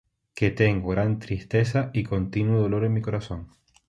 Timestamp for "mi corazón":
2.93-3.49